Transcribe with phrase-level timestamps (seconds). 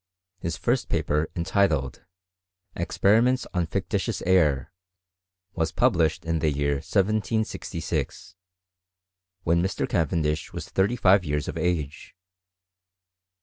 [0.39, 2.03] His first paper, entitled,'*
[2.75, 4.73] Experiments on fictitious Air,"
[5.53, 8.33] was published in the year 1766,
[9.43, 9.87] when Mr.
[9.87, 12.15] Caven dish was Uiirty five years of age.